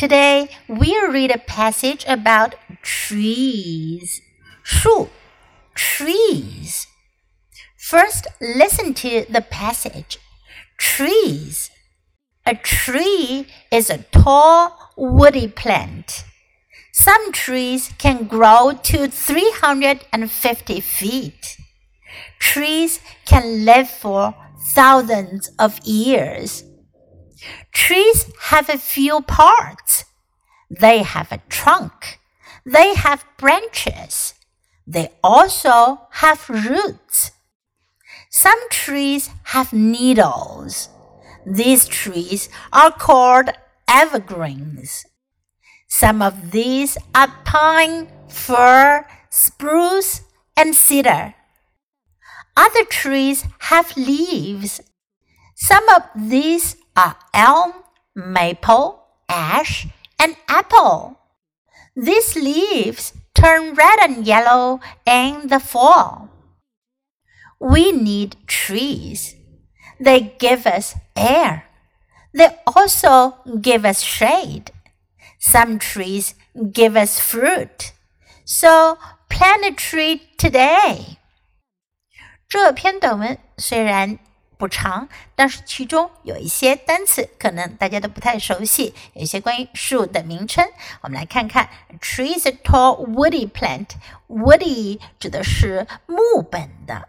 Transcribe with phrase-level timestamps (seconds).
[0.00, 4.22] Today we'll read a passage about trees.
[4.64, 5.10] 树
[5.74, 6.86] trees.
[7.76, 10.18] First, listen to the passage.
[10.78, 11.70] Trees.
[12.46, 16.24] A tree is a tall, woody plant.
[16.92, 21.56] Some trees can grow to 350 feet.
[22.38, 24.34] Trees can live for
[24.72, 26.64] thousands of years.
[27.72, 30.04] Trees have a few parts.
[30.70, 32.20] They have a trunk.
[32.64, 34.34] They have branches.
[34.86, 37.32] They also have roots.
[38.30, 40.88] Some trees have needles.
[41.46, 43.50] These trees are called
[43.88, 45.04] evergreens.
[45.88, 50.22] Some of these are pine, fir, spruce,
[50.56, 51.34] and cedar.
[52.56, 54.80] Other trees have leaves.
[55.59, 57.73] Some of these are elm,
[58.15, 59.87] maple, ash,
[60.19, 61.19] and apple.
[61.95, 66.29] These leaves turn red and yellow in the fall.
[67.59, 69.35] We need trees.
[69.99, 71.65] They give us air.
[72.33, 74.71] They also give us shade.
[75.39, 76.35] Some trees
[76.71, 77.93] give us fruit.
[78.43, 78.97] So
[79.29, 81.17] plant a tree today.
[82.47, 84.19] 这篇短文虽然
[84.60, 90.68] 补偿，但是其中有一些单词可能大家都不太熟悉，有一些关于树的名称。
[91.00, 93.86] 我们来看看，tree is a tall woody plant。
[94.28, 97.08] woody 指的是木本的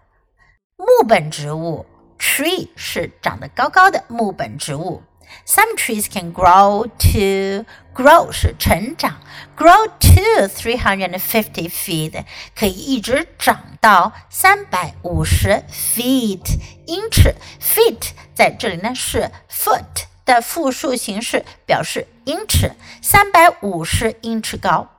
[0.77, 1.85] 木本植物
[2.17, 5.03] ，tree 是长得高高的木本植物。
[5.45, 9.19] Some trees can grow to grow 是成长
[9.57, 12.23] ，grow to three hundred and fifty feet
[12.55, 17.35] 可以一直长到三百五十 feet 英尺。
[17.59, 24.89] feet 在这里呢是 foot 的复数形式，表示英尺，三百五十英尺高。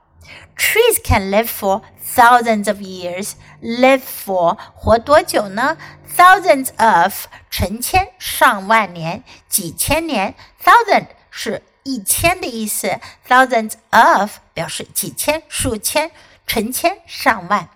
[0.56, 1.82] Trees can live for
[2.16, 3.32] thousands of years.
[3.60, 5.76] Live for 活多久呢？
[6.16, 10.34] Thousands of 成千上万年，几千年。
[10.62, 16.10] Thousand 是一千的意思，thousands of 表示几千、数千、
[16.46, 17.68] 成千上万。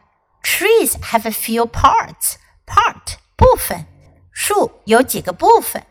[0.43, 2.35] Trees have a few parts.
[2.67, 3.87] Part 部分，
[4.33, 5.85] 树有几个部分？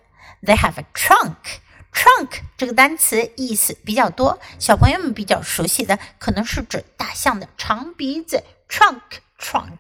[0.44, 1.60] They have a trunk.
[1.94, 9.01] Trunk 这个单词意思比较多，小朋友们比较熟悉的可能是指大象的长鼻子，trunk
[9.39, 9.79] trunk。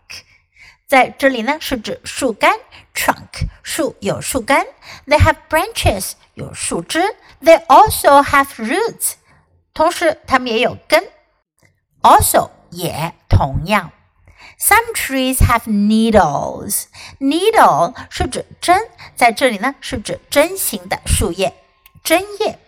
[0.86, 2.52] 在这里呢是指树干
[2.94, 4.66] ，trunk 树有树干
[5.06, 9.14] ，they have branches 有树枝，they also have roots
[9.72, 11.02] 同时它们也有根
[12.02, 13.90] ，also 也同样。
[14.58, 16.84] Some trees have needles.
[17.18, 21.52] Needle 是指针，在这里呢是指针形的树叶。
[22.04, 22.58] 针叶。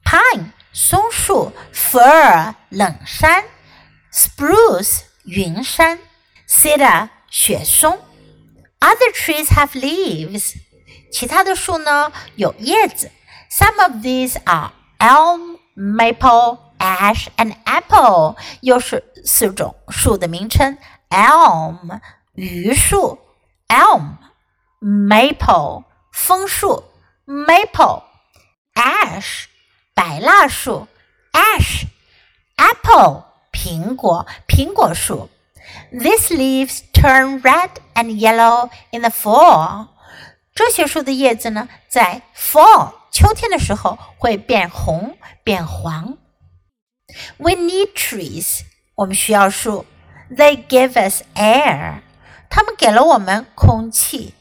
[0.05, 3.45] pine 松树，fir 冷杉，
[4.13, 5.99] spruce 云杉，
[6.47, 7.99] cedar 雪松。
[8.81, 10.57] Other trees have leaves.
[11.13, 13.11] 其他的树呢有叶子。
[13.51, 18.37] Some of these are elm, maple, ash, and apple.
[18.61, 20.77] 又是四种树的名称：
[21.09, 22.01] elm
[22.35, 23.19] 榆树，
[23.69, 24.17] elm
[24.81, 26.85] maple 枫树，
[27.27, 28.03] maple
[28.75, 29.45] ash
[29.95, 30.87] 柏蜡树，
[31.33, 31.85] ash
[32.57, 35.31] apple 苹果苹果树。
[35.91, 39.89] These leaves turn red and yellow in the fall.
[40.55, 46.19] 这些树的叶子呢，在 fall 秋天的时候会变红变黄。
[47.39, 48.63] We need trees.
[48.97, 49.87] 我们需要树。
[50.31, 52.01] They give us air.
[52.51, 54.35] 它们给了我们空气。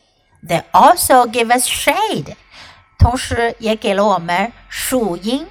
[0.45, 2.35] They also give us shade.
[2.97, 5.48] 同时也给了我们树荫。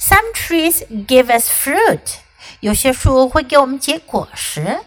[0.00, 2.18] Some trees give us fruit.
[2.60, 4.80] 有些树会给我们结果实。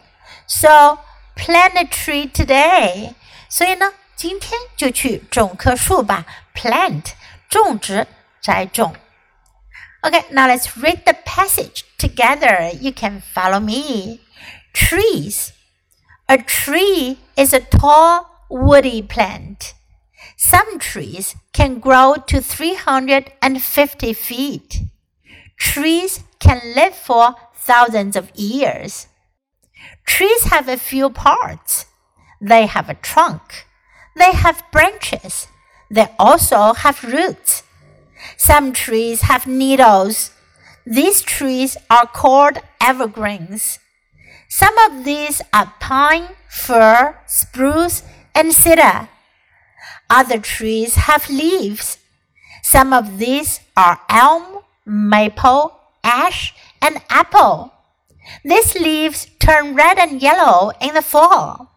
[0.48, 1.00] So
[1.36, 3.14] plant a tree today.
[3.50, 6.26] 所以呢， 今天就去种棵树吧。
[6.54, 7.12] Plant
[7.50, 8.08] 种植
[8.42, 8.96] 栽种。
[10.04, 12.72] Okay, now let's read the passage together.
[12.80, 14.20] You can follow me.
[14.74, 15.52] Trees.
[16.28, 19.74] A tree is a tall, woody plant.
[20.38, 24.82] Some trees can grow to 350 feet.
[25.58, 29.08] Trees can live for thousands of years.
[30.06, 31.86] Trees have a few parts.
[32.42, 33.68] They have a trunk.
[34.17, 35.47] they have branches.
[35.91, 37.63] They also have roots.
[38.39, 40.31] Some trees have needles.
[40.87, 43.79] These trees are called evergreens.
[44.49, 48.03] Some of these are pine, fir, spruce,
[48.35, 49.09] and cedar.
[50.09, 51.99] Other trees have leaves.
[52.63, 57.73] Some of these are elm, maple, ash, and apple.
[58.45, 61.76] These leaves turn red and yellow in the fall.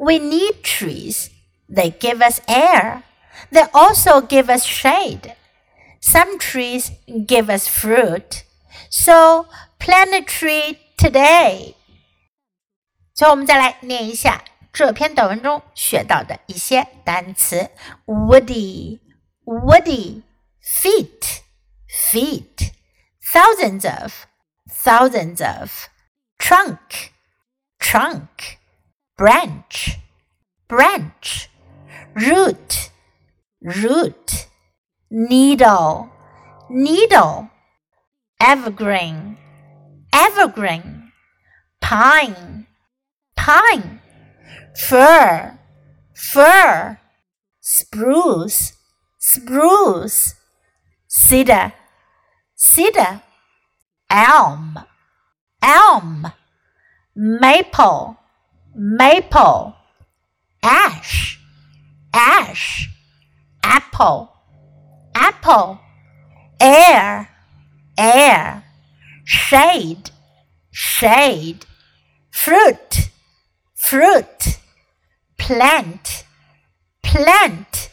[0.00, 1.30] We need trees.
[1.68, 3.02] They give us air.
[3.50, 5.34] They also give us shade.
[6.00, 6.92] Some trees
[7.26, 8.44] give us fruit.
[8.90, 9.46] So
[9.78, 11.74] plant a tree today.
[13.14, 17.70] 最后我们再来念一下这篇短文中学到的一些单词：
[18.04, 19.00] woody,
[19.46, 20.22] woody,
[20.62, 21.40] feet,
[21.88, 22.72] feet,
[23.22, 24.26] thousands of,
[24.68, 25.70] thousands of,
[26.38, 27.10] trunk,
[27.78, 28.58] trunk,
[29.17, 29.97] branch,
[30.67, 31.49] branch,
[32.15, 32.89] root,
[33.61, 34.47] root,
[35.09, 36.09] needle,
[36.69, 37.49] needle,
[38.39, 39.37] evergreen,
[40.13, 41.11] evergreen,
[41.81, 42.67] pine,
[43.35, 43.99] pine,
[44.75, 45.59] fir,
[46.15, 46.99] fir,
[47.59, 48.73] spruce,
[49.19, 50.35] spruce,
[51.07, 51.73] cedar,
[52.55, 53.21] cedar,
[54.09, 54.79] elm,
[55.61, 56.31] elm,
[57.15, 58.17] maple,
[58.74, 59.74] maple,
[60.60, 61.38] ash,
[62.12, 62.88] ash,
[63.62, 64.28] apple,
[65.14, 65.78] apple,
[66.58, 67.28] air,
[67.96, 68.62] air,
[69.24, 70.10] shade,
[70.70, 71.60] shade,
[72.30, 73.10] fruit,
[73.74, 74.58] fruit,
[75.36, 76.24] plant,
[77.02, 77.90] plant.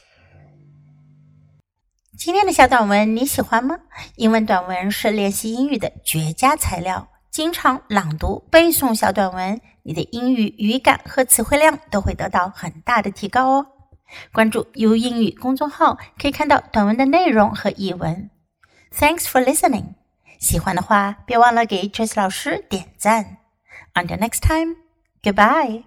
[2.17, 3.79] 今天的小短文你喜欢吗？
[4.15, 7.09] 英文短文是练习英语的绝佳材料。
[7.38, 13.66] 经常朗读、背诵小短文，你的英语语感和词汇量都会得到很大的提高哦。
[14.32, 18.28] 关注“U 英语”公众号，可以看到短文的内容和译文。
[18.92, 19.94] Thanks for listening。
[20.40, 23.36] 喜欢的话，别忘了给 Jess 老师点赞。
[23.94, 24.74] Until next time,
[25.22, 25.84] goodbye.